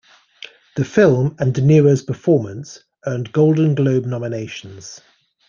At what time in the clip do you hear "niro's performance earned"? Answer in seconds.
1.61-3.31